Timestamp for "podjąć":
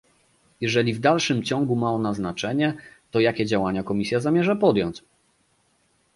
4.55-5.03